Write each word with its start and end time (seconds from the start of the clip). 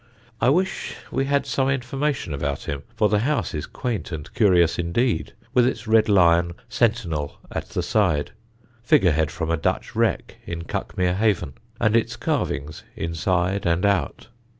I 0.41 0.49
wish 0.49 0.95
we 1.11 1.25
had 1.25 1.45
some 1.45 1.69
information 1.69 2.33
about 2.33 2.63
him, 2.63 2.81
for 2.95 3.07
the 3.07 3.19
house 3.19 3.53
is 3.53 3.67
quaint 3.67 4.11
and 4.11 4.33
curious 4.33 4.79
indeed, 4.79 5.33
with 5.53 5.67
its 5.67 5.85
red 5.87 6.09
lion 6.09 6.53
sentinel 6.67 7.37
at 7.51 7.69
the 7.69 7.83
side 7.83 8.31
(figure 8.81 9.11
head 9.11 9.29
from 9.29 9.51
a 9.51 9.57
Dutch 9.57 9.95
wreck 9.95 10.37
in 10.47 10.63
Cuckmere 10.63 11.13
Haven), 11.17 11.53
and 11.79 11.95
its 11.95 12.15
carvings 12.15 12.81
inside 12.95 13.67
and 13.67 13.85
out. 13.85 14.29